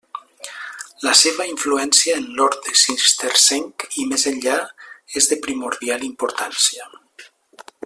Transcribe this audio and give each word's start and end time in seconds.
La 1.07 1.11
seva 1.19 1.45
influència 1.49 2.15
en 2.21 2.25
l'orde 2.39 2.73
cistercenc 2.85 3.85
i 4.05 4.07
més 4.15 4.25
enllà 4.33 4.57
és 5.21 5.31
de 5.35 5.39
primordial 5.45 6.09
importància. 6.11 6.91